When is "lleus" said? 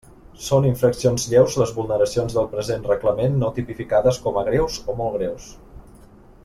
1.33-1.57